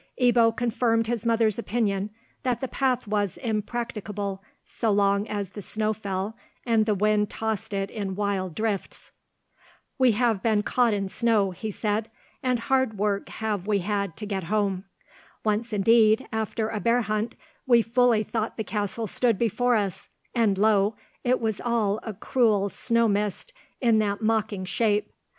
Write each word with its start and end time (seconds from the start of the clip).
Ebbo 0.19 0.57
confirmed 0.57 1.05
his 1.05 1.27
mother's 1.27 1.59
opinion 1.59 2.09
that 2.41 2.59
the 2.59 2.67
path 2.67 3.07
was 3.07 3.37
impracticable 3.37 4.41
so 4.65 4.89
long 4.89 5.27
as 5.27 5.49
the 5.49 5.61
snow 5.61 5.93
fell, 5.93 6.35
and 6.65 6.87
the 6.87 6.95
wind 6.95 7.29
tossed 7.29 7.71
it 7.71 7.91
in 7.91 8.15
wild 8.15 8.55
drifts. 8.55 9.11
"We 9.99 10.13
have 10.13 10.41
been 10.41 10.63
caught 10.63 10.95
in 10.95 11.07
snow," 11.07 11.51
he 11.51 11.69
said, 11.69 12.09
"and 12.41 12.57
hard 12.61 12.97
work 12.97 13.29
have 13.29 13.67
we 13.67 13.77
had 13.85 14.17
to 14.17 14.25
get 14.25 14.45
home! 14.45 14.85
Once 15.43 15.71
indeed, 15.71 16.27
after 16.33 16.69
a 16.69 16.79
bear 16.79 17.01
hunt, 17.03 17.35
we 17.67 17.83
fully 17.83 18.23
thought 18.23 18.57
the 18.57 18.63
castle 18.63 19.05
stood 19.05 19.37
before 19.37 19.75
us, 19.75 20.09
and 20.33 20.57
lo! 20.57 20.95
it 21.23 21.39
was 21.39 21.61
all 21.61 21.99
a 22.01 22.15
cruel 22.15 22.69
snow 22.69 23.07
mist 23.07 23.53
in 23.79 23.99
that 23.99 24.19
mocking 24.19 24.65
shape. 24.65 25.11